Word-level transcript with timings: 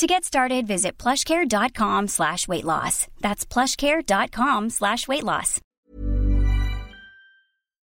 To 0.00 0.06
get 0.06 0.24
started, 0.24 0.66
visit 0.66 0.96
plushcare.com 0.96 2.08
slash 2.08 2.48
weight 2.48 2.64
loss. 2.64 3.06
That's 3.20 3.44
plushcare.com 3.44 4.70
slash 4.70 5.06
weight 5.06 5.24
loss. 5.24 5.60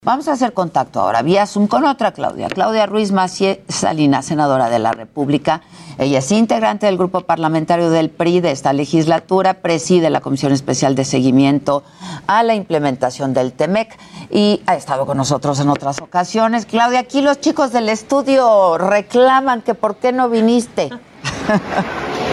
Vamos 0.05 0.27
a 0.27 0.33
hacer 0.33 0.53
contacto 0.53 0.99
ahora 0.99 1.23
vía 1.23 1.47
Zoom 1.47 1.69
con 1.69 1.85
otra 1.85 2.11
Claudia, 2.11 2.49
Claudia 2.49 2.87
Ruiz 2.87 3.13
Macie 3.13 3.63
Salinas, 3.69 4.27
senadora 4.27 4.69
de 4.69 4.81
la 4.81 4.91
República. 4.91 5.63
Ella 5.97 6.19
es 6.19 6.33
integrante 6.33 6.87
del 6.87 6.99
grupo 6.99 7.21
parlamentario 7.21 7.89
del 7.89 8.11
PRI 8.11 8.41
de 8.41 8.51
esta 8.51 8.73
legislatura, 8.73 9.63
preside 9.63 10.11
la 10.11 10.21
Comisión 10.21 10.51
Especial 10.51 10.97
de 10.97 11.05
Seguimiento 11.05 11.85
a 12.27 12.43
la 12.43 12.57
implementación 12.57 13.33
del 13.33 13.53
TEMEC 13.53 13.97
y 14.29 14.61
ha 14.67 14.75
estado 14.75 15.07
con 15.07 15.19
nosotros 15.19 15.61
en 15.61 15.69
otras 15.69 16.01
ocasiones. 16.01 16.67
Claudia, 16.67 16.99
aquí 16.99 17.23
los 17.23 17.39
chicos 17.39 17.71
del 17.71 17.89
estudio 17.89 18.77
reclaman 18.79 19.63
que 19.63 19.75
por 19.75 19.95
qué 19.95 20.11
no 20.11 20.29
viniste. 20.29 20.91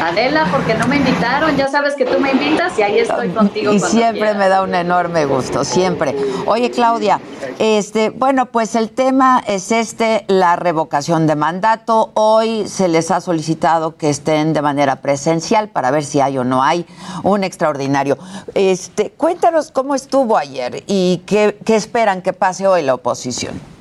Adela, 0.04 0.48
porque 0.52 0.76
no 0.76 0.88
me 0.88 0.98
invitaron, 0.98 1.56
ya 1.58 1.68
sabes 1.68 1.96
que 1.96 2.06
tú 2.06 2.20
me 2.20 2.32
invitas 2.32 2.78
y 2.80 2.84
ahí 2.84 3.00
estoy 3.00 3.30
contigo. 3.30 3.74
Y 3.74 3.80
siempre 3.80 4.34
me 4.34 4.48
da 4.48 4.62
un 4.64 4.74
enorme 4.74 5.26
gusto, 5.26 5.66
siempre. 5.66 6.16
Oye, 6.46 6.72
Claudia, 6.72 7.20
este, 7.60 8.10
bueno, 8.10 8.46
pues 8.46 8.76
el 8.76 8.92
tema 8.92 9.44
es 9.46 9.72
este, 9.72 10.24
la 10.28 10.56
revocación 10.56 11.28
de 11.28 11.36
mandato. 11.36 12.12
Hoy 12.14 12.68
se 12.68 12.88
les 12.88 13.12
ha 13.12 13.20
solicitado 13.20 13.98
que 13.98 14.10
estén 14.10 14.54
de 14.54 14.62
manera 14.62 14.98
presencial 14.98 15.68
para 15.68 15.92
ver 15.92 16.06
si 16.06 16.22
hay 16.22 16.38
o 16.38 16.44
no 16.44 16.64
hay 16.64 16.86
un 17.24 17.44
extraordinario. 17.44 18.18
Este, 18.54 19.12
cuéntanos 19.12 19.72
cómo 19.72 19.96
estuvo 19.96 20.38
ayer 20.38 20.84
y 20.88 21.24
qué, 21.26 21.58
qué 21.66 21.76
esperan 21.76 22.22
que 22.22 22.32
pase 22.32 22.68
hoy 22.68 22.84
la 22.84 22.94
oposición. 22.94 23.79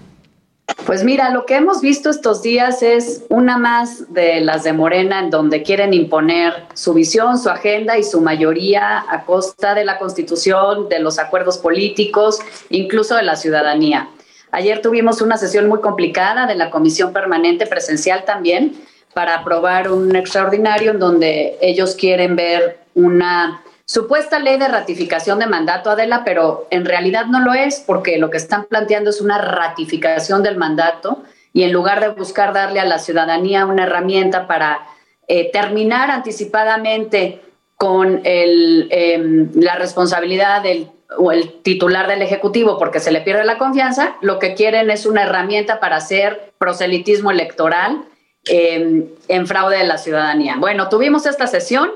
Pues 0.88 1.04
mira, 1.04 1.28
lo 1.28 1.44
que 1.44 1.56
hemos 1.56 1.82
visto 1.82 2.08
estos 2.08 2.40
días 2.40 2.82
es 2.82 3.22
una 3.28 3.58
más 3.58 4.10
de 4.14 4.40
las 4.40 4.64
de 4.64 4.72
Morena 4.72 5.20
en 5.20 5.28
donde 5.28 5.62
quieren 5.62 5.92
imponer 5.92 6.54
su 6.72 6.94
visión, 6.94 7.36
su 7.36 7.50
agenda 7.50 7.98
y 7.98 8.02
su 8.02 8.22
mayoría 8.22 9.04
a 9.06 9.26
costa 9.26 9.74
de 9.74 9.84
la 9.84 9.98
Constitución, 9.98 10.88
de 10.88 11.00
los 11.00 11.18
acuerdos 11.18 11.58
políticos, 11.58 12.38
incluso 12.70 13.16
de 13.16 13.22
la 13.22 13.36
ciudadanía. 13.36 14.08
Ayer 14.50 14.80
tuvimos 14.80 15.20
una 15.20 15.36
sesión 15.36 15.68
muy 15.68 15.82
complicada 15.82 16.46
de 16.46 16.54
la 16.54 16.70
Comisión 16.70 17.12
Permanente 17.12 17.66
Presencial 17.66 18.24
también 18.24 18.72
para 19.12 19.34
aprobar 19.34 19.92
un 19.92 20.16
extraordinario 20.16 20.92
en 20.92 20.98
donde 20.98 21.58
ellos 21.60 21.96
quieren 21.96 22.34
ver 22.34 22.78
una 22.94 23.62
supuesta 23.88 24.38
ley 24.38 24.58
de 24.58 24.68
ratificación 24.68 25.38
de 25.38 25.46
mandato, 25.46 25.90
Adela, 25.90 26.22
pero 26.24 26.66
en 26.70 26.84
realidad 26.84 27.26
no 27.26 27.40
lo 27.40 27.54
es 27.54 27.82
porque 27.84 28.18
lo 28.18 28.30
que 28.30 28.36
están 28.36 28.66
planteando 28.66 29.08
es 29.08 29.22
una 29.22 29.38
ratificación 29.38 30.42
del 30.42 30.58
mandato 30.58 31.22
y 31.54 31.62
en 31.62 31.72
lugar 31.72 32.00
de 32.00 32.10
buscar 32.10 32.52
darle 32.52 32.80
a 32.80 32.84
la 32.84 32.98
ciudadanía 32.98 33.64
una 33.64 33.84
herramienta 33.84 34.46
para 34.46 34.86
eh, 35.26 35.50
terminar 35.50 36.10
anticipadamente 36.10 37.40
con 37.76 38.20
em, 38.24 39.50
la 39.54 39.76
responsabilidad 39.76 40.62
del 40.62 40.90
o 41.16 41.32
el 41.32 41.62
titular 41.62 42.06
del 42.06 42.20
Ejecutivo 42.20 42.78
porque 42.78 43.00
se 43.00 43.10
le 43.10 43.22
pierde 43.22 43.44
la 43.44 43.56
confianza, 43.56 44.16
lo 44.20 44.38
que 44.38 44.52
quieren 44.52 44.90
es 44.90 45.06
una 45.06 45.22
herramienta 45.22 45.80
para 45.80 45.96
hacer 45.96 46.52
proselitismo 46.58 47.30
electoral 47.30 48.04
em, 48.44 49.06
en 49.28 49.46
fraude 49.46 49.78
de 49.78 49.84
la 49.84 49.96
ciudadanía. 49.96 50.56
Bueno, 50.58 50.90
tuvimos 50.90 51.24
esta 51.24 51.46
sesión, 51.46 51.90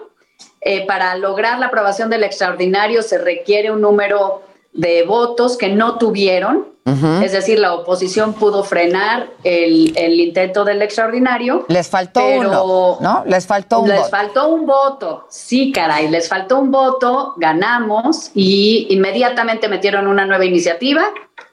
eh, 0.65 0.87
para 0.87 1.17
lograr 1.17 1.59
la 1.59 1.67
aprobación 1.67 2.09
del 2.09 2.23
extraordinario 2.23 3.03
se 3.03 3.19
requiere 3.19 3.73
un 3.73 3.81
número 3.81 4.43
de 4.73 5.03
votos 5.03 5.59
que 5.59 5.69
no 5.69 5.99
tuvieron, 5.99 6.71
es 6.85 7.31
decir, 7.31 7.61
la 7.61 7.75
oposición 7.75 8.35
pudo 8.35 8.65
frenar 8.65 9.29
el, 9.45 9.97
intento 10.19 10.65
del 10.65 10.83
extraordinario. 10.83 11.65
Les 11.69 11.89
faltó 11.89 12.27
uno, 12.27 12.99
¿no? 13.01 13.23
Les 13.25 13.47
faltó 13.47 13.81
un 13.81 13.89
les 13.89 13.99
voto. 13.99 14.11
Les 14.11 14.11
faltó 14.11 14.49
un 14.49 14.67
voto, 14.67 15.27
sí, 15.29 15.71
caray, 15.73 16.09
les 16.09 16.29
faltó 16.29 16.59
un 16.59 16.73
voto, 16.73 17.35
ganamos 17.37 18.33
y 18.35 18.89
inmediatamente 18.91 19.69
metieron 19.69 20.07
una 20.07 20.27
nueva 20.27 20.45
iniciativa 20.45 21.05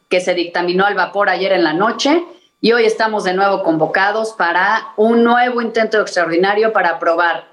que 0.08 0.20
se 0.20 0.34
dictaminó 0.34 0.86
al 0.86 0.96
vapor 0.96 1.30
ayer 1.30 1.52
en 1.52 1.64
la 1.64 1.74
noche 1.74 2.24
y 2.62 2.72
hoy 2.72 2.86
estamos 2.86 3.24
de 3.24 3.34
nuevo 3.34 3.64
convocados 3.64 4.34
para 4.34 4.94
un 4.98 5.24
nuevo 5.24 5.62
intento 5.62 6.02
extraordinario 6.02 6.74
para 6.74 6.90
aprobar 6.90 7.46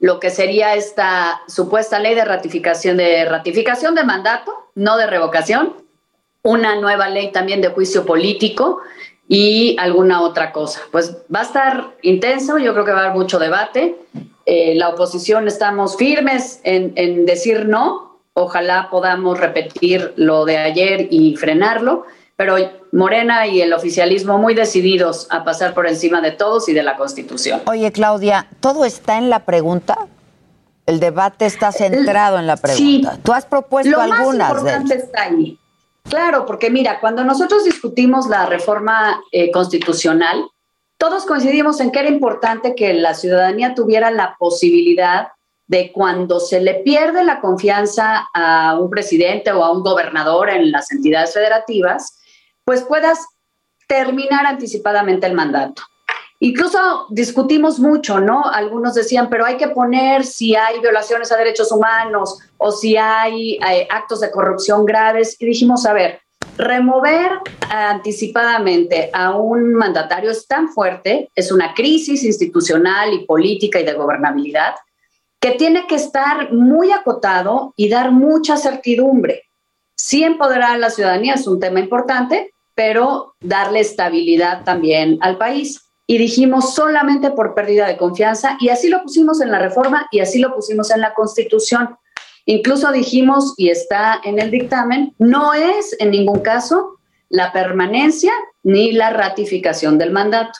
lo 0.00 0.18
que 0.18 0.30
sería 0.30 0.74
esta 0.74 1.42
supuesta 1.46 1.98
ley 1.98 2.14
de 2.14 2.24
ratificación 2.24 2.96
de 2.96 3.24
ratificación 3.26 3.94
de 3.94 4.04
mandato, 4.04 4.52
no 4.74 4.96
de 4.96 5.06
revocación, 5.06 5.74
una 6.42 6.80
nueva 6.80 7.08
ley 7.10 7.30
también 7.32 7.60
de 7.60 7.68
juicio 7.68 8.06
político 8.06 8.80
y 9.28 9.76
alguna 9.78 10.22
otra 10.22 10.52
cosa. 10.52 10.80
Pues 10.90 11.18
va 11.32 11.40
a 11.40 11.44
estar 11.44 11.90
intenso, 12.00 12.58
yo 12.58 12.72
creo 12.72 12.86
que 12.86 12.92
va 12.92 13.00
a 13.00 13.04
haber 13.04 13.16
mucho 13.16 13.38
debate. 13.38 13.96
Eh, 14.46 14.74
la 14.74 14.88
oposición 14.88 15.46
estamos 15.46 15.96
firmes 15.98 16.60
en, 16.64 16.94
en 16.96 17.26
decir 17.26 17.66
no, 17.66 18.18
ojalá 18.32 18.88
podamos 18.90 19.38
repetir 19.38 20.14
lo 20.16 20.46
de 20.46 20.56
ayer 20.56 21.08
y 21.10 21.36
frenarlo 21.36 22.06
pero 22.40 22.56
Morena 22.92 23.46
y 23.46 23.60
el 23.60 23.74
oficialismo 23.74 24.38
muy 24.38 24.54
decididos 24.54 25.26
a 25.28 25.44
pasar 25.44 25.74
por 25.74 25.86
encima 25.86 26.22
de 26.22 26.30
todos 26.30 26.70
y 26.70 26.72
de 26.72 26.82
la 26.82 26.96
Constitución. 26.96 27.60
Oye, 27.66 27.92
Claudia, 27.92 28.46
¿todo 28.60 28.86
está 28.86 29.18
en 29.18 29.28
la 29.28 29.44
pregunta? 29.44 30.06
El 30.86 31.00
debate 31.00 31.44
está 31.44 31.70
centrado 31.70 32.38
en 32.38 32.46
la 32.46 32.56
pregunta. 32.56 33.12
Sí, 33.12 33.20
Tú 33.22 33.34
has 33.34 33.44
propuesto 33.44 33.90
lo 33.90 34.00
algunas 34.00 34.38
más 34.38 34.58
importante 34.58 34.94
está 34.94 35.24
ahí. 35.24 35.58
Claro, 36.04 36.46
porque 36.46 36.70
mira, 36.70 36.98
cuando 36.98 37.24
nosotros 37.24 37.62
discutimos 37.64 38.26
la 38.26 38.46
reforma 38.46 39.20
eh, 39.32 39.50
constitucional, 39.50 40.42
todos 40.96 41.26
coincidimos 41.26 41.78
en 41.80 41.90
que 41.90 41.98
era 41.98 42.08
importante 42.08 42.74
que 42.74 42.94
la 42.94 43.12
ciudadanía 43.12 43.74
tuviera 43.74 44.10
la 44.10 44.36
posibilidad 44.38 45.28
de 45.66 45.92
cuando 45.92 46.40
se 46.40 46.58
le 46.62 46.76
pierde 46.76 47.22
la 47.22 47.42
confianza 47.42 48.28
a 48.32 48.78
un 48.80 48.88
presidente 48.88 49.52
o 49.52 49.62
a 49.62 49.70
un 49.70 49.82
gobernador 49.82 50.48
en 50.48 50.72
las 50.72 50.90
entidades 50.90 51.34
federativas, 51.34 52.16
pues 52.64 52.82
puedas 52.82 53.26
terminar 53.86 54.46
anticipadamente 54.46 55.26
el 55.26 55.34
mandato. 55.34 55.82
Incluso 56.42 57.06
discutimos 57.10 57.78
mucho, 57.78 58.18
¿no? 58.18 58.44
Algunos 58.46 58.94
decían, 58.94 59.28
pero 59.28 59.44
hay 59.44 59.58
que 59.58 59.68
poner 59.68 60.24
si 60.24 60.56
hay 60.56 60.80
violaciones 60.80 61.30
a 61.30 61.36
derechos 61.36 61.70
humanos 61.70 62.38
o 62.56 62.72
si 62.72 62.96
hay 62.96 63.56
eh, 63.56 63.86
actos 63.90 64.20
de 64.20 64.30
corrupción 64.30 64.86
graves. 64.86 65.36
Y 65.38 65.44
dijimos, 65.44 65.84
a 65.84 65.92
ver, 65.92 66.20
remover 66.56 67.32
anticipadamente 67.68 69.10
a 69.12 69.36
un 69.36 69.74
mandatario 69.74 70.30
es 70.30 70.46
tan 70.46 70.68
fuerte, 70.68 71.30
es 71.34 71.52
una 71.52 71.74
crisis 71.74 72.24
institucional 72.24 73.12
y 73.12 73.26
política 73.26 73.78
y 73.78 73.84
de 73.84 73.92
gobernabilidad, 73.92 74.76
que 75.40 75.52
tiene 75.52 75.86
que 75.86 75.96
estar 75.96 76.52
muy 76.52 76.90
acotado 76.90 77.74
y 77.76 77.90
dar 77.90 78.12
mucha 78.12 78.56
certidumbre. 78.56 79.44
Sí 80.02 80.24
empoderar 80.24 80.72
a 80.72 80.78
la 80.78 80.88
ciudadanía 80.88 81.34
es 81.34 81.46
un 81.46 81.60
tema 81.60 81.78
importante, 81.78 82.54
pero 82.74 83.34
darle 83.38 83.80
estabilidad 83.80 84.64
también 84.64 85.18
al 85.20 85.36
país. 85.36 85.92
Y 86.06 86.16
dijimos 86.16 86.74
solamente 86.74 87.30
por 87.32 87.54
pérdida 87.54 87.86
de 87.86 87.98
confianza, 87.98 88.56
y 88.60 88.70
así 88.70 88.88
lo 88.88 89.02
pusimos 89.02 89.42
en 89.42 89.50
la 89.50 89.58
reforma 89.58 90.08
y 90.10 90.20
así 90.20 90.38
lo 90.38 90.54
pusimos 90.54 90.90
en 90.90 91.02
la 91.02 91.12
constitución. 91.12 91.98
Incluso 92.46 92.90
dijimos, 92.92 93.52
y 93.58 93.68
está 93.68 94.22
en 94.24 94.40
el 94.40 94.50
dictamen, 94.50 95.14
no 95.18 95.52
es 95.52 95.94
en 96.00 96.12
ningún 96.12 96.40
caso 96.40 96.98
la 97.28 97.52
permanencia 97.52 98.32
ni 98.62 98.92
la 98.92 99.10
ratificación 99.10 99.98
del 99.98 100.12
mandato. 100.12 100.58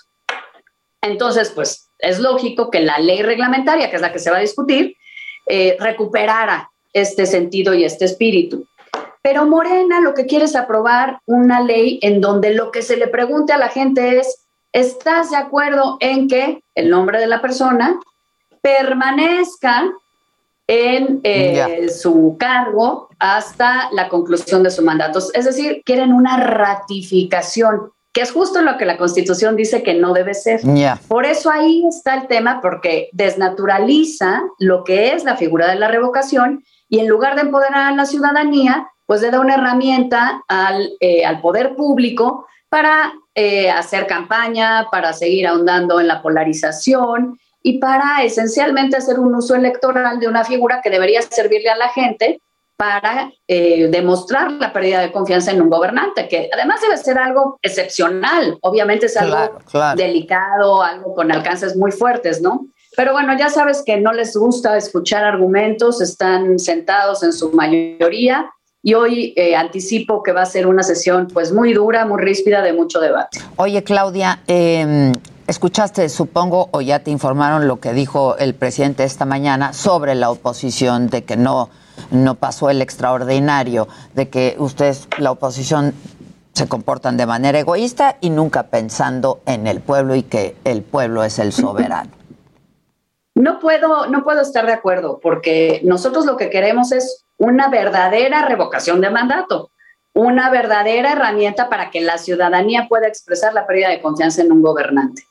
Entonces, 1.01 1.51
pues 1.51 1.89
es 1.99 2.21
lógico 2.21 2.71
que 2.71 2.81
la 2.81 2.99
ley 2.99 3.23
reglamentaria, 3.23 3.89
que 3.89 3.97
es 3.97 4.03
la 4.03 4.13
que 4.13 4.19
se 4.19 4.31
va 4.31 4.37
a 4.37 4.41
discutir, 4.41 4.97
eh, 5.47 5.79
recuperara 5.81 6.71
este 6.93 7.25
sentido 7.25 7.73
y 7.73 7.85
este 7.85 8.05
espíritu. 8.05 8.67
Pero 9.23 9.47
Morena 9.47 10.01
lo 10.01 10.15
que 10.15 10.27
quiere 10.27 10.47
es 10.47 10.57
aprobar 10.57 11.21
una 11.27 11.61
ley 11.61 11.99
en 12.03 12.21
donde 12.21 12.55
lo 12.55 12.71
que 12.71 12.83
se 12.83 12.97
le 12.97 13.07
pregunte 13.07 13.53
a 13.53 13.59
la 13.59 13.69
gente 13.69 14.19
es, 14.19 14.47
¿estás 14.73 15.31
de 15.31 15.37
acuerdo 15.37 15.99
en 16.01 16.29
que 16.29 16.63
el 16.75 16.91
nombre 16.91 17.19
de 17.19 17.27
la 17.27 17.43
persona 17.43 17.99
permanezca 18.63 19.91
en 20.67 21.21
eh, 21.25 21.89
su 21.91 22.37
cargo 22.39 23.09
hasta 23.19 23.91
la 23.93 24.09
conclusión 24.09 24.63
de 24.63 24.71
su 24.71 24.83
mandato? 24.83 25.19
Es 25.35 25.45
decir, 25.45 25.83
quieren 25.85 26.15
una 26.15 26.39
ratificación, 26.39 27.93
que 28.13 28.23
es 28.23 28.33
justo 28.33 28.63
lo 28.63 28.79
que 28.79 28.87
la 28.87 28.97
Constitución 28.97 29.55
dice 29.55 29.83
que 29.83 29.95
no 29.95 30.15
debe 30.15 30.33
ser. 30.33 30.61
Por 31.09 31.27
eso 31.27 31.51
ahí 31.51 31.85
está 31.87 32.15
el 32.15 32.27
tema, 32.27 32.61
porque 32.63 33.11
desnaturaliza 33.13 34.43
lo 34.59 34.83
que 34.83 35.13
es 35.13 35.25
la 35.25 35.37
figura 35.37 35.69
de 35.69 35.77
la 35.77 35.89
revocación 35.89 36.65
y 36.89 36.99
en 36.99 37.09
lugar 37.09 37.37
de 37.37 37.43
empoderar 37.43 37.93
a 37.93 37.95
la 37.95 38.05
ciudadanía, 38.05 38.89
pues 39.11 39.23
le 39.23 39.33
da 39.33 39.41
una 39.41 39.55
herramienta 39.55 40.45
al, 40.47 40.93
eh, 41.01 41.25
al 41.25 41.41
poder 41.41 41.75
público 41.75 42.47
para 42.69 43.13
eh, 43.35 43.69
hacer 43.69 44.07
campaña, 44.07 44.87
para 44.89 45.13
seguir 45.13 45.49
ahondando 45.49 45.99
en 45.99 46.07
la 46.07 46.23
polarización 46.23 47.37
y 47.61 47.81
para 47.81 48.23
esencialmente 48.23 48.97
hacer 48.97 49.19
un 49.19 49.35
uso 49.35 49.57
electoral 49.57 50.21
de 50.21 50.29
una 50.29 50.45
figura 50.45 50.81
que 50.81 50.91
debería 50.91 51.23
servirle 51.23 51.71
a 51.71 51.77
la 51.77 51.89
gente 51.89 52.41
para 52.77 53.33
eh, 53.49 53.89
demostrar 53.89 54.53
la 54.53 54.73
pérdida 54.73 55.01
de 55.01 55.11
confianza 55.11 55.51
en 55.51 55.61
un 55.61 55.71
gobernante, 55.71 56.29
que 56.29 56.49
además 56.53 56.81
debe 56.81 56.97
ser 56.97 57.19
algo 57.19 57.59
excepcional, 57.63 58.59
obviamente 58.61 59.07
es 59.07 59.17
algo 59.17 59.59
delicado, 59.97 60.85
algo 60.85 61.17
con 61.17 61.33
alcances 61.33 61.77
muy 61.77 61.91
fuertes, 61.91 62.41
¿no? 62.41 62.69
Pero 62.97 63.11
bueno, 63.11 63.37
ya 63.37 63.49
sabes 63.49 63.83
que 63.85 63.97
no 63.97 64.13
les 64.13 64.37
gusta 64.37 64.77
escuchar 64.77 65.25
argumentos, 65.25 66.01
están 66.01 66.61
sentados 66.61 67.25
en 67.25 67.33
su 67.33 67.51
mayoría 67.51 68.49
y 68.83 68.95
hoy 68.95 69.35
eh, 69.37 69.57
anticipo 69.57 70.23
que 70.23 70.33
va 70.33 70.43
a 70.43 70.47
ser 70.47 70.67
una 70.67 70.83
sesión 70.83 71.29
pues 71.33 71.53
muy 71.53 71.73
dura, 71.73 72.07
muy 72.07 72.21
ríspida, 72.21 72.63
de 72.63 72.73
mucho 72.73 73.01
debate. 73.01 73.39
Oye, 73.57 73.83
Claudia, 73.85 74.41
eh, 74.47 75.13
escuchaste, 75.47 76.09
supongo, 76.09 76.69
o 76.73 76.81
ya 76.81 77.01
te 77.01 77.11
informaron 77.11 77.69
lo 77.69 77.81
que 77.81 77.93
dijo 77.93 78.37
el 78.39 78.55
presidente 78.55 79.05
esta 79.05 79.25
mañana 79.25 79.73
sobre 79.73 80.15
la 80.15 80.31
oposición 80.31 81.09
de 81.09 81.25
que 81.25 81.37
no 81.37 81.71
no 82.11 82.35
pasó 82.37 82.71
el 82.71 82.83
extraordinario 82.83 83.89
de 84.15 84.29
que 84.29 84.57
ustedes, 84.59 85.09
la 85.19 85.33
oposición, 85.33 85.95
se 86.53 86.67
comportan 86.69 87.17
de 87.17 87.27
manera 87.27 87.59
egoísta 87.59 88.17
y 88.21 88.31
nunca 88.31 88.65
pensando 88.65 89.41
en 89.47 89.67
el 89.67 89.81
pueblo 89.81 90.15
y 90.17 90.23
que 90.23 90.57
el 90.65 90.83
pueblo 90.83 91.23
es 91.23 91.39
el 91.39 91.53
soberano. 91.53 92.11
No 93.37 93.61
puedo, 93.61 94.09
no 94.09 94.25
puedo 94.25 94.41
estar 94.41 94.67
de 94.67 94.73
acuerdo, 94.73 95.21
porque 95.23 95.81
nosotros 95.85 96.27
lo 96.27 96.37
que 96.37 96.51
queremos 96.51 96.91
es 96.93 97.25
una 97.41 97.69
verdadera 97.69 98.47
revocación 98.47 99.01
de 99.01 99.11
mandato, 99.11 99.73
una 100.15 100.49
verdadera 100.51 101.13
herramienta 101.13 101.69
para 101.69 101.91
que 101.91 102.01
la 102.01 102.19
ciudadanía 102.19 102.87
pueda 102.89 103.09
expresar 103.09 103.53
la 103.53 103.67
pérdida 103.67 103.89
de 103.89 104.01
confianza 104.01 104.43
en 104.43 104.53
un 104.53 104.63
gobernante 104.63 105.25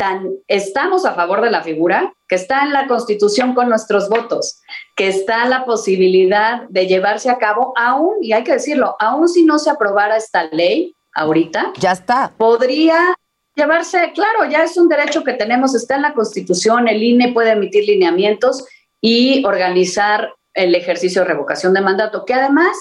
tan 0.00 0.30
estamos 0.48 1.04
a 1.04 1.12
favor 1.12 1.42
de 1.42 1.50
la 1.50 1.62
figura, 1.62 2.14
que 2.26 2.34
está 2.34 2.62
en 2.62 2.72
la 2.72 2.86
Constitución 2.86 3.54
con 3.54 3.68
nuestros 3.68 4.08
votos, 4.08 4.62
que 4.96 5.08
está 5.08 5.44
la 5.44 5.66
posibilidad 5.66 6.62
de 6.70 6.86
llevarse 6.86 7.28
a 7.28 7.36
cabo 7.36 7.74
aún, 7.76 8.14
y 8.22 8.32
hay 8.32 8.42
que 8.42 8.54
decirlo, 8.54 8.96
aún 8.98 9.28
si 9.28 9.44
no 9.44 9.58
se 9.58 9.68
aprobara 9.68 10.16
esta 10.16 10.44
ley 10.52 10.94
ahorita, 11.14 11.74
ya 11.78 11.92
está. 11.92 12.32
Podría 12.34 13.14
llevarse, 13.54 14.12
claro, 14.14 14.50
ya 14.50 14.64
es 14.64 14.78
un 14.78 14.88
derecho 14.88 15.22
que 15.22 15.34
tenemos, 15.34 15.74
está 15.74 15.96
en 15.96 16.02
la 16.02 16.14
Constitución, 16.14 16.88
el 16.88 17.02
INE 17.02 17.34
puede 17.34 17.50
emitir 17.50 17.84
lineamientos 17.84 18.64
y 19.02 19.44
organizar 19.44 20.32
el 20.54 20.74
ejercicio 20.74 21.22
de 21.22 21.28
revocación 21.28 21.74
de 21.74 21.80
mandato, 21.80 22.24
que 22.24 22.34
además 22.34 22.76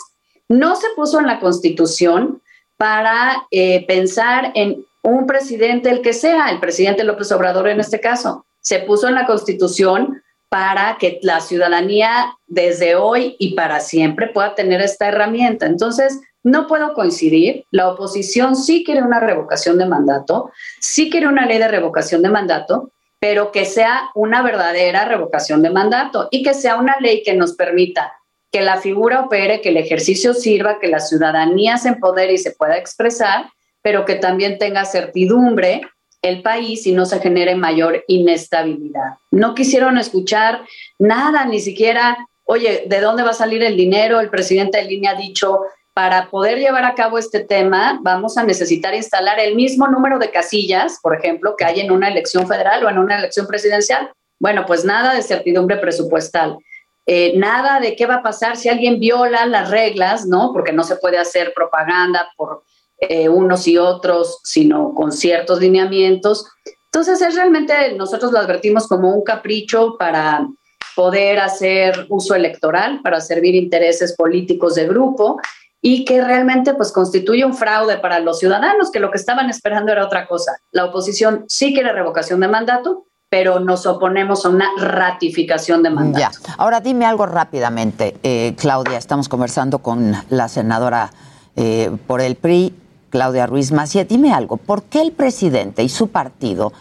no 0.48 0.76
se 0.76 0.88
puso 0.96 1.20
en 1.20 1.28
la 1.28 1.40
Constitución 1.40 2.42
para 2.78 3.48
eh, 3.52 3.86
pensar 3.86 4.52
en 4.56 4.86
un 5.04 5.28
presidente, 5.28 5.90
el 5.90 6.02
que 6.02 6.14
sea, 6.14 6.50
el 6.50 6.60
presidente 6.60 7.04
López 7.04 7.32
Obrador 7.32 7.68
en 7.68 7.80
este 7.80 8.00
caso, 8.00 8.46
se 8.62 8.80
puso 8.80 9.08
en 9.08 9.16
la 9.16 9.26
Constitución 9.26 10.22
para 10.50 10.98
que 11.00 11.20
la 11.22 11.42
ciudadanía 11.42 12.36
desde 12.48 12.96
hoy 12.96 13.36
y 13.40 13.54
para 13.54 13.80
siempre 13.80 14.28
pueda 14.28 14.56
tener 14.56 14.82
esta 14.82 15.08
herramienta. 15.08 15.68
Entonces, 15.68 16.20
no 16.44 16.68
puedo 16.68 16.94
coincidir. 16.94 17.66
La 17.72 17.90
oposición 17.90 18.56
sí 18.56 18.84
quiere 18.84 19.04
una 19.04 19.20
revocación 19.20 19.78
de 19.78 19.86
mandato, 19.86 20.52
sí 20.80 21.10
quiere 21.10 21.28
una 21.28 21.46
ley 21.46 21.60
de 21.60 21.68
revocación 21.68 22.22
de 22.22 22.30
mandato, 22.30 22.92
pero 23.20 23.52
que 23.52 23.66
sea 23.66 24.10
una 24.16 24.42
verdadera 24.42 25.06
revocación 25.06 25.62
de 25.62 25.70
mandato 25.70 26.28
y 26.32 26.44
que 26.44 26.54
sea 26.54 26.78
una 26.78 26.98
ley 27.00 27.24
que 27.24 27.34
nos 27.34 27.54
permita 27.54 28.14
que 28.52 28.62
la 28.62 28.78
figura 28.78 29.22
opere, 29.22 29.62
que 29.62 29.70
el 29.70 29.78
ejercicio 29.78 30.34
sirva, 30.34 30.80
que 30.80 30.88
la 30.88 31.00
ciudadanía 31.00 31.78
se 31.78 31.90
empodere 31.90 32.34
y 32.34 32.38
se 32.38 32.52
pueda 32.52 32.78
expresar 32.78 33.46
pero 33.82 34.06
que 34.06 34.16
también 34.16 34.58
tenga 34.58 34.86
certidumbre 34.86 35.82
el 36.22 36.42
país 36.42 36.86
y 36.86 36.92
no 36.92 37.06
se 37.06 37.20
genere 37.20 37.56
mayor 37.56 38.04
inestabilidad. 38.08 39.16
No 39.32 39.56
quisieron 39.56 39.98
escuchar 39.98 40.62
nada, 40.98 41.46
ni 41.46 41.60
siquiera, 41.60 42.18
oye, 42.46 42.84
¿de 42.88 43.00
dónde 43.00 43.24
va 43.24 43.30
a 43.30 43.34
salir 43.34 43.64
el 43.64 43.78
dinero? 43.78 44.20
El 44.20 44.30
presidente 44.30 44.80
de 44.80 44.86
línea 44.86 45.12
ha 45.12 45.16
dicho, 45.16 45.62
para 46.00 46.30
poder 46.30 46.60
llevar 46.60 46.86
a 46.86 46.96
cabo 46.96 47.18
este 47.18 47.42
tema, 47.42 48.00
vamos 48.02 48.38
a 48.38 48.46
necesitar 48.46 48.96
instalar 48.96 49.38
el 49.38 49.54
mismo 49.54 49.86
número 49.90 50.18
de 50.18 50.32
casillas, 50.32 50.98
por 51.04 51.14
ejemplo, 51.14 51.56
que 51.58 51.66
hay 51.66 51.82
en 51.82 51.92
una 51.92 52.08
elección 52.08 52.48
federal 52.48 52.86
o 52.86 52.90
en 52.90 52.98
una 53.00 53.18
elección 53.18 53.46
presidencial. 53.48 54.10
Bueno, 54.40 54.64
pues 54.66 54.86
nada 54.86 55.14
de 55.14 55.22
certidumbre 55.22 55.76
presupuestal. 55.76 56.58
Eh, 57.06 57.34
nada 57.36 57.82
de 57.82 57.98
qué 57.98 58.06
va 58.06 58.16
a 58.16 58.24
pasar 58.24 58.56
si 58.56 58.70
alguien 58.70 58.98
viola 59.02 59.46
las 59.46 59.72
reglas, 59.72 60.26
¿no? 60.26 60.54
Porque 60.54 60.72
no 60.72 60.86
se 60.86 60.96
puede 60.96 61.18
hacer 61.18 61.52
propaganda 61.54 62.30
por 62.38 62.64
eh, 63.02 63.28
unos 63.28 63.68
y 63.68 63.78
otros, 63.78 64.40
sino 64.46 64.94
con 64.94 65.12
ciertos 65.12 65.60
lineamientos. 65.60 66.48
Entonces 66.86 67.22
es 67.22 67.36
realmente, 67.36 67.74
nosotros 67.98 68.32
lo 68.32 68.40
advertimos 68.40 68.88
como 68.88 69.14
un 69.14 69.26
capricho 69.26 69.98
para 70.00 70.48
poder 70.96 71.42
hacer 71.42 72.06
uso 72.08 72.36
electoral, 72.36 73.02
para 73.04 73.20
servir 73.20 73.54
intereses 73.54 74.16
políticos 74.16 74.76
de 74.76 74.88
grupo 74.88 75.42
y 75.82 76.06
que 76.06 76.24
realmente 76.24 76.74
pues 76.74 76.92
constituye 76.92 77.46
un 77.46 77.54
fraude 77.54 77.98
para 77.98 78.20
los 78.20 78.40
ciudadanos, 78.40 78.92
que 78.92 79.00
lo 79.00 79.12
que 79.12 79.18
estaban 79.18 79.50
esperando 79.50 79.92
era 79.92 80.06
otra 80.06 80.28
cosa. 80.28 80.58
La 80.72 80.86
oposición 80.86 81.46
sí 81.48 81.74
quiere 81.74 81.94
revocación 81.94 82.40
de 82.42 82.48
mandato, 82.48 83.06
pero 83.30 83.60
nos 83.60 83.86
oponemos 83.86 84.46
a 84.46 84.50
una 84.50 84.68
ratificación 84.78 85.84
de 85.84 85.92
mandato. 85.92 86.38
Ahora 86.58 86.82
dime 86.82 87.06
algo 87.06 87.26
rápidamente, 87.26 88.18
eh, 88.24 88.56
Claudia, 88.58 88.98
estamos 88.98 89.30
conversando 89.30 89.80
con 89.80 90.14
la 90.30 90.50
senadora 90.50 91.12
eh, 91.56 91.92
por 92.08 92.22
el 92.22 92.36
PRI. 92.36 92.74
Claudia 93.10 93.48
Ruiz 93.48 93.72
Macía, 93.72 94.04
dime 94.06 94.34
algo, 94.34 94.58
¿por 94.58 94.84
qué 94.84 95.02
el 95.02 95.12
presidente 95.12 95.82
y 95.82 95.90
su 95.90 96.10
partido 96.10 96.72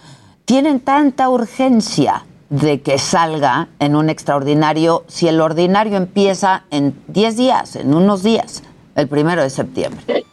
tienen 0.45 0.81
tanta 0.81 1.31
urgencia 1.31 2.27
de 2.51 2.81
que 2.83 2.99
salga 2.99 3.69
en 3.79 3.97
un 3.97 4.11
extraordinario 4.11 5.05
si 5.07 5.29
el 5.29 5.41
ordinario 5.41 5.97
empieza 5.97 6.65
en 6.71 6.95
10 7.09 7.37
días, 7.37 7.77
en 7.77 7.95
unos 7.95 8.23
días, 8.23 8.63
el 8.99 9.09
primero 9.09 9.43
de 9.43 9.51
septiembre? 9.51 10.25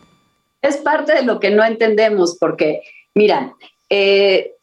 Es 0.62 0.77
parte 0.77 1.13
de 1.13 1.23
lo 1.23 1.39
que 1.39 1.51
no 1.51 1.63
entendemos, 1.63 2.38
porque, 2.39 2.81
mira, 3.13 3.53
eh, 3.89 4.53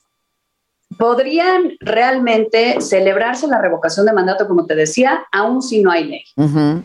podrían 0.99 1.77
realmente 1.81 2.81
celebrarse 2.81 3.47
la 3.47 3.61
revocación 3.61 4.07
de 4.07 4.13
mandato, 4.13 4.49
como 4.49 4.67
te 4.67 4.75
decía, 4.75 5.25
aún 5.31 5.63
si 5.63 5.83
no 5.83 5.91
hay 5.91 6.05
ley. 6.05 6.25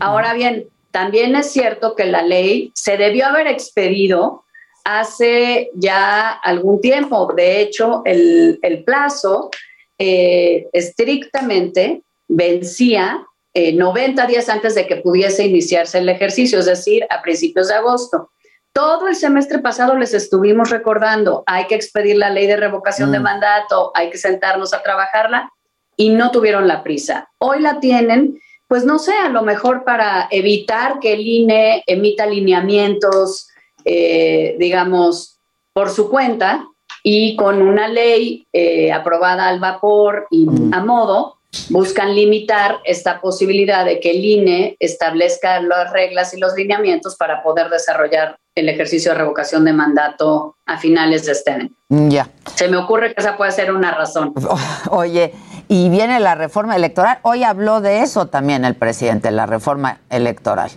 Ahora 0.00 0.32
bien, 0.34 0.68
también 0.92 1.34
es 1.36 1.50
cierto 1.50 1.94
que 1.94 2.04
la 2.04 2.22
ley 2.22 2.72
se 2.74 2.96
debió 2.96 3.26
haber 3.26 3.48
expedido 3.48 4.44
hace 4.84 5.70
ya 5.74 6.30
algún 6.30 6.80
tiempo. 6.80 7.32
De 7.36 7.60
hecho, 7.60 8.02
el, 8.04 8.58
plazo 8.86 9.50
eh, 9.98 10.68
estrictamente 10.72 12.02
vencía 12.28 13.26
90 13.54 14.22
eh, 14.22 14.26
días 14.26 14.48
antes 14.48 14.74
de 14.74 14.86
que 14.86 14.96
pudiese 14.96 15.46
iniciarse 15.46 15.98
el 15.98 16.08
ejercicio, 16.08 16.58
es 16.58 16.66
decir, 16.66 17.06
a 17.10 17.22
principios 17.22 17.68
de 17.68 17.74
agosto. 17.74 18.30
Todo 18.72 19.08
el 19.08 19.16
semestre 19.16 19.58
pasado 19.58 19.96
les 19.96 20.14
estuvimos 20.14 20.70
recordando, 20.70 21.42
hay 21.46 21.66
que 21.66 21.74
expedir 21.74 22.16
la 22.16 22.30
ley 22.30 22.46
de 22.46 22.56
revocación 22.56 23.10
de 23.10 23.18
mm. 23.18 23.22
mandato, 23.22 23.92
hay 23.94 24.10
que 24.10 24.18
sentarnos 24.18 24.72
a 24.72 24.82
trabajarla 24.82 25.50
y 25.96 26.10
no 26.10 26.30
tuvieron 26.30 26.68
la 26.68 26.82
prisa. 26.82 27.28
Hoy 27.38 27.60
la 27.60 27.80
tienen 27.80 28.38
pues 28.68 28.84
no 28.84 28.98
sé, 28.98 29.14
a 29.14 29.30
lo 29.30 29.42
mejor 29.42 29.82
para 29.82 30.28
evitar 30.30 31.00
que 31.00 31.14
el 31.14 31.26
INE 31.26 31.82
emita 31.86 32.26
lineamientos, 32.26 33.48
eh, 33.84 34.56
digamos, 34.58 35.40
por 35.72 35.88
su 35.88 36.10
cuenta 36.10 36.66
y 37.02 37.34
con 37.34 37.62
una 37.62 37.88
ley 37.88 38.46
eh, 38.52 38.92
aprobada 38.92 39.48
al 39.48 39.58
vapor 39.58 40.26
y 40.30 40.44
mm. 40.44 40.74
a 40.74 40.84
modo, 40.84 41.37
buscan 41.70 42.14
limitar 42.14 42.78
esta 42.84 43.20
posibilidad 43.20 43.84
de 43.84 44.00
que 44.00 44.10
el 44.10 44.24
INE 44.24 44.76
establezca 44.80 45.60
las 45.60 45.92
reglas 45.92 46.34
y 46.34 46.38
los 46.38 46.54
lineamientos 46.54 47.16
para 47.16 47.42
poder 47.42 47.70
desarrollar 47.70 48.38
el 48.54 48.68
ejercicio 48.68 49.12
de 49.12 49.18
revocación 49.18 49.64
de 49.64 49.72
mandato 49.72 50.56
a 50.66 50.78
finales 50.78 51.24
de 51.26 51.32
este 51.32 51.50
año. 51.52 51.70
Ya. 51.88 52.28
Se 52.54 52.68
me 52.68 52.76
ocurre 52.76 53.14
que 53.14 53.20
esa 53.20 53.36
puede 53.36 53.52
ser 53.52 53.72
una 53.72 53.92
razón. 53.92 54.34
Oye, 54.90 55.32
y 55.68 55.88
viene 55.88 56.20
la 56.20 56.34
reforma 56.34 56.76
electoral. 56.76 57.18
Hoy 57.22 57.44
habló 57.44 57.80
de 57.80 58.00
eso 58.00 58.26
también 58.26 58.64
el 58.64 58.74
presidente, 58.74 59.30
la 59.30 59.46
reforma 59.46 60.00
electoral. 60.10 60.70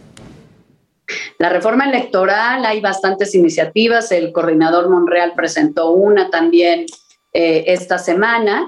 La 1.39 1.49
reforma 1.49 1.85
electoral, 1.85 2.65
hay 2.65 2.79
bastantes 2.79 3.35
iniciativas. 3.35 4.11
El 4.11 4.31
coordinador 4.31 4.89
Monreal 4.89 5.33
presentó 5.35 5.91
una 5.91 6.29
también 6.29 6.85
eh, 7.33 7.65
esta 7.67 7.97
semana. 7.97 8.67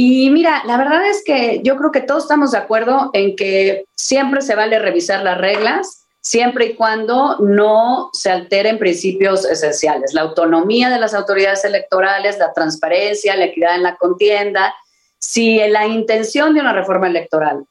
Y 0.00 0.30
mira, 0.30 0.62
la 0.64 0.76
verdad 0.76 1.04
es 1.08 1.24
que 1.24 1.60
yo 1.64 1.76
creo 1.76 1.90
que 1.90 2.00
todos 2.00 2.22
estamos 2.22 2.52
de 2.52 2.58
acuerdo 2.58 3.10
en 3.14 3.34
que 3.34 3.84
siempre 3.96 4.42
se 4.42 4.54
vale 4.54 4.78
revisar 4.78 5.24
las 5.24 5.38
reglas, 5.38 6.06
siempre 6.20 6.66
y 6.66 6.74
cuando 6.74 7.36
no 7.40 8.08
se 8.12 8.30
alteren 8.30 8.78
principios 8.78 9.44
esenciales, 9.44 10.14
la 10.14 10.20
autonomía 10.20 10.88
de 10.88 11.00
las 11.00 11.14
autoridades 11.14 11.64
electorales, 11.64 12.38
la 12.38 12.52
transparencia, 12.52 13.34
la 13.34 13.46
equidad 13.46 13.74
en 13.74 13.82
la 13.82 13.96
contienda, 13.96 14.72
si 15.18 15.58
la 15.66 15.88
intención 15.88 16.54
de 16.54 16.60
una 16.60 16.72
reforma 16.72 17.08
electoral 17.08 17.64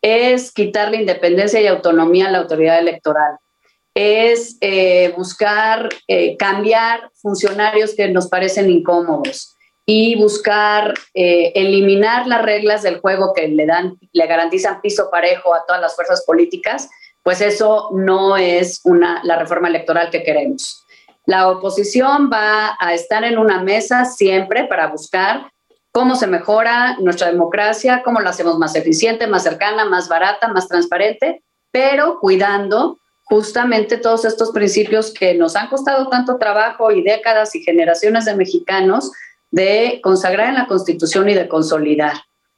es 0.00 0.52
quitar 0.52 0.92
la 0.92 0.98
independencia 0.98 1.60
y 1.60 1.66
autonomía 1.66 2.28
a 2.28 2.30
la 2.30 2.38
autoridad 2.38 2.78
electoral 2.78 3.38
es 3.92 4.56
eh, 4.60 5.12
buscar 5.16 5.88
eh, 6.06 6.36
cambiar 6.36 7.10
funcionarios 7.16 7.92
que 7.96 8.06
nos 8.06 8.28
parecen 8.28 8.70
incómodos 8.70 9.56
y 9.86 10.16
buscar 10.16 10.94
eh, 11.14 11.52
eliminar 11.54 12.26
las 12.26 12.42
reglas 12.42 12.82
del 12.82 13.00
juego 13.00 13.32
que 13.34 13.48
le 13.48 13.66
dan, 13.66 13.98
le 14.12 14.26
garantizan 14.26 14.80
piso 14.80 15.10
parejo 15.10 15.54
a 15.54 15.64
todas 15.66 15.80
las 15.80 15.96
fuerzas 15.96 16.24
políticas, 16.24 16.88
pues 17.22 17.40
eso 17.40 17.90
no 17.92 18.36
es 18.36 18.80
una, 18.84 19.20
la 19.24 19.38
reforma 19.38 19.68
electoral 19.68 20.10
que 20.10 20.22
queremos. 20.22 20.84
La 21.26 21.48
oposición 21.48 22.30
va 22.32 22.76
a 22.80 22.94
estar 22.94 23.24
en 23.24 23.38
una 23.38 23.62
mesa 23.62 24.04
siempre 24.04 24.64
para 24.64 24.88
buscar 24.88 25.50
cómo 25.92 26.16
se 26.16 26.26
mejora 26.26 26.96
nuestra 26.98 27.28
democracia, 27.28 28.02
cómo 28.04 28.20
la 28.20 28.30
hacemos 28.30 28.58
más 28.58 28.74
eficiente, 28.74 29.26
más 29.26 29.42
cercana, 29.42 29.84
más 29.84 30.08
barata, 30.08 30.48
más 30.48 30.66
transparente, 30.66 31.42
pero 31.70 32.18
cuidando 32.18 32.98
justamente 33.24 33.98
todos 33.98 34.24
estos 34.24 34.50
principios 34.50 35.12
que 35.12 35.34
nos 35.34 35.54
han 35.54 35.68
costado 35.68 36.08
tanto 36.08 36.38
trabajo 36.38 36.90
y 36.90 37.02
décadas 37.02 37.54
y 37.54 37.62
generaciones 37.62 38.24
de 38.24 38.34
mexicanos 38.34 39.12
de 39.52 40.00
consagrar 40.02 40.48
en 40.48 40.56
la 40.56 40.66
Constitución 40.66 41.28
y 41.28 41.34
de 41.34 41.46
consolidar. 41.46 42.14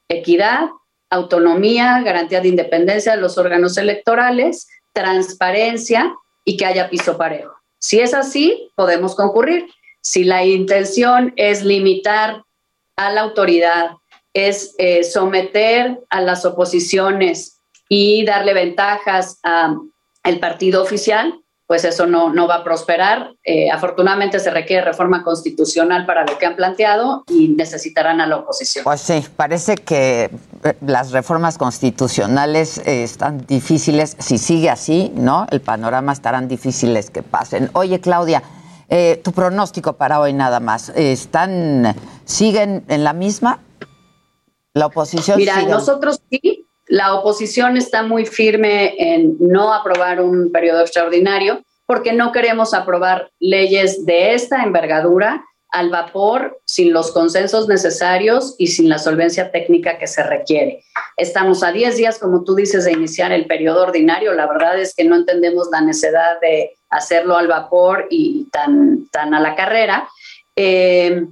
Equidad, 0.09 0.69
autonomía, 1.09 2.01
garantía 2.01 2.41
de 2.41 2.47
independencia 2.47 3.15
de 3.15 3.21
los 3.21 3.37
órganos 3.37 3.77
electorales, 3.77 4.67
transparencia 4.93 6.15
y 6.43 6.57
que 6.57 6.65
haya 6.65 6.89
piso 6.89 7.17
parejo. 7.17 7.53
Si 7.77 7.99
es 7.99 8.13
así, 8.13 8.71
podemos 8.75 9.15
concurrir. 9.15 9.67
Si 10.01 10.23
la 10.23 10.43
intención 10.45 11.33
es 11.35 11.63
limitar 11.63 12.43
a 12.95 13.11
la 13.11 13.21
autoridad, 13.21 13.91
es 14.33 14.73
eh, 14.77 15.03
someter 15.03 15.99
a 16.09 16.21
las 16.21 16.45
oposiciones 16.45 17.59
y 17.89 18.25
darle 18.25 18.53
ventajas 18.53 19.39
al 19.43 20.39
partido 20.39 20.81
oficial, 20.81 21.41
pues 21.67 21.83
eso 21.83 22.05
no, 22.05 22.31
no 22.31 22.47
va 22.47 22.55
a 22.55 22.63
prosperar. 22.63 23.33
Eh, 23.43 23.71
afortunadamente 23.71 24.39
se 24.39 24.51
requiere 24.51 24.83
reforma 24.83 25.23
constitucional 25.23 26.05
para 26.05 26.23
lo 26.25 26.37
que 26.37 26.45
han 26.45 26.55
planteado 26.55 27.23
y 27.27 27.49
necesitarán 27.49 28.21
a 28.21 28.27
la 28.27 28.37
oposición. 28.37 28.83
Pues 28.83 29.01
sí, 29.01 29.25
parece 29.35 29.75
que 29.75 30.29
eh, 30.63 30.73
las 30.81 31.11
reformas 31.11 31.57
constitucionales 31.57 32.77
eh, 32.79 33.03
están 33.03 33.45
difíciles, 33.47 34.15
si 34.19 34.37
sigue 34.37 34.69
así, 34.69 35.11
¿no? 35.15 35.47
El 35.49 35.61
panorama 35.61 36.13
estarán 36.13 36.47
difíciles 36.47 37.09
que 37.09 37.23
pasen. 37.23 37.69
Oye, 37.73 37.99
Claudia, 37.99 38.43
tu 39.23 39.31
pronóstico 39.31 39.93
para 39.93 40.19
hoy 40.19 40.31
nada 40.31 40.59
más, 40.59 40.89
¿están, 40.89 41.95
siguen 42.23 42.85
en 42.87 43.03
la 43.03 43.13
misma? 43.13 43.59
La 44.73 44.85
oposición. 44.85 45.37
Mira, 45.37 45.63
nosotros 45.63 46.21
sí, 46.29 46.54
la 46.87 47.15
oposición 47.15 47.77
está 47.77 48.03
muy 48.03 48.25
firme 48.25 48.95
en 48.97 49.37
no 49.39 49.73
aprobar 49.73 50.21
un 50.21 50.51
periodo 50.51 50.81
extraordinario 50.81 51.63
porque 51.85 52.13
no 52.13 52.31
queremos 52.31 52.73
aprobar 52.73 53.29
leyes 53.39 54.05
de 54.05 54.33
esta 54.33 54.63
envergadura 54.63 55.43
al 55.69 55.89
vapor, 55.89 56.61
sin 56.65 56.93
los 56.93 57.11
consensos 57.11 57.67
necesarios 57.67 58.55
y 58.57 58.67
sin 58.67 58.87
la 58.87 58.97
solvencia 58.97 59.51
técnica 59.51 59.97
que 59.97 60.07
se 60.07 60.23
requiere. 60.23 60.83
Estamos 61.17 61.63
a 61.63 61.71
10 61.71 61.97
días, 61.97 62.17
como 62.17 62.43
tú 62.43 62.55
dices, 62.55 62.85
de 62.85 62.93
iniciar 62.93 63.33
el 63.33 63.45
periodo 63.45 63.83
ordinario. 63.83 64.33
La 64.33 64.47
verdad 64.47 64.79
es 64.79 64.95
que 64.95 65.03
no 65.03 65.15
entendemos 65.15 65.67
la 65.71 65.81
necesidad 65.81 66.39
de 66.39 66.71
hacerlo 66.89 67.35
al 67.35 67.47
vapor 67.47 68.07
y 68.09 68.47
tan, 68.51 69.09
a 69.13 69.39
la 69.39 69.55
carrera. 69.55 70.07
Eh, 70.55 71.25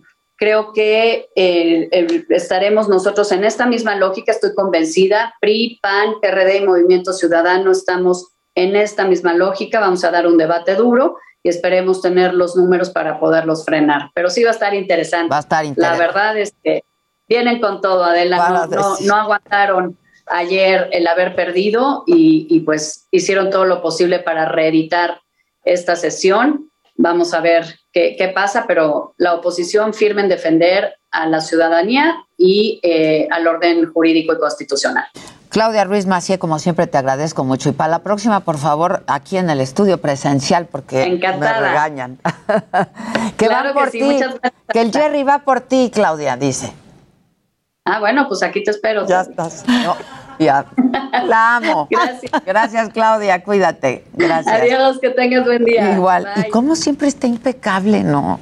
Creo 0.43 0.73
que 0.73 1.29
eh, 1.37 2.25
estaremos 2.27 2.89
nosotros 2.89 3.31
en 3.31 3.45
esta 3.45 3.65
misma 3.65 3.95
lógica, 3.95 4.33
estoy 4.33 4.53
convencida, 4.53 5.33
PRI, 5.39 5.79
PAN, 5.81 6.15
PRD 6.21 6.57
y 6.57 6.65
Movimiento 6.65 7.13
Ciudadano 7.13 7.71
estamos 7.71 8.33
en 8.53 8.75
esta 8.75 9.07
misma 9.07 9.33
lógica, 9.35 9.79
vamos 9.79 10.03
a 10.03 10.11
dar 10.11 10.27
un 10.27 10.35
debate 10.35 10.75
duro 10.75 11.15
y 11.43 11.47
esperemos 11.47 12.01
tener 12.01 12.33
los 12.33 12.57
números 12.57 12.89
para 12.89 13.21
poderlos 13.21 13.63
frenar. 13.63 14.11
Pero 14.13 14.29
sí 14.29 14.43
va 14.43 14.49
a 14.49 14.53
estar 14.53 14.73
interesante. 14.73 15.29
Va 15.29 15.37
a 15.37 15.39
estar 15.39 15.63
interesante. 15.63 15.97
La 15.97 16.05
verdad 16.07 16.37
es 16.37 16.53
que 16.61 16.83
vienen 17.29 17.61
con 17.61 17.79
todo, 17.79 18.03
Adela, 18.03 18.67
no, 18.99 19.15
aguantaron 19.15 19.97
ayer 20.25 20.89
el 20.91 21.07
haber 21.07 21.37
perdido 21.37 22.03
y, 22.05 22.47
y 22.49 22.59
pues 22.59 23.07
hicieron 23.11 23.49
todo 23.49 23.63
lo 23.63 23.81
posible 23.81 24.19
para 24.19 24.49
reeditar 24.49 25.21
esta 25.63 25.95
sesión. 25.95 26.69
Vamos 26.95 27.33
a 27.33 27.41
ver 27.41 27.79
qué, 27.91 28.31
pasa, 28.33 28.65
pero 28.67 29.13
la 29.17 29.33
oposición 29.33 29.93
firme 29.93 30.21
en 30.21 30.29
defender 30.29 30.95
a 31.11 31.27
la 31.27 31.41
ciudadanía 31.41 32.15
y 32.37 32.79
eh, 32.83 33.27
al 33.31 33.47
orden 33.47 33.91
jurídico 33.91 34.33
y 34.33 34.39
constitucional. 34.39 35.05
Claudia 35.49 35.83
Ruiz 35.83 36.07
Macié, 36.07 36.39
como 36.39 36.57
siempre, 36.57 36.87
te 36.87 36.97
agradezco 36.97 37.43
mucho. 37.43 37.69
Y 37.69 37.73
para 37.73 37.91
la 37.91 37.99
próxima, 37.99 38.39
por 38.39 38.57
favor, 38.57 39.03
aquí 39.05 39.37
en 39.37 39.51
el 39.51 39.59
estudio 39.59 39.99
presencial, 39.99 40.65
porque 40.65 41.05
me 41.07 41.59
regañan. 41.59 42.17
que 43.37 43.47
van 43.47 43.71
por 43.73 43.91
ti. 43.91 44.19
Que 44.71 44.81
el 44.81 44.91
Jerry 44.91 45.21
va 45.23 45.39
por 45.39 45.61
ti, 45.61 45.91
Claudia, 45.93 46.37
dice. 46.37 46.73
Ah, 47.85 47.99
bueno, 47.99 48.27
pues 48.27 48.41
aquí 48.41 48.63
te 48.63 48.71
espero. 48.71 49.05
Ya 49.05 49.21
estás. 49.21 49.63
La 50.45 51.57
amo. 51.57 51.87
Gracias. 51.91 52.31
Gracias, 52.45 52.89
Claudia. 52.89 53.43
Cuídate. 53.43 54.05
Gracias. 54.13 54.61
Adiós, 54.61 54.99
que 54.99 55.09
tengas 55.09 55.45
buen 55.45 55.65
día. 55.65 55.93
Igual. 55.93 56.27
Y 56.37 56.49
como 56.49 56.75
siempre 56.75 57.07
está 57.07 57.27
impecable, 57.27 58.03
¿no? 58.03 58.39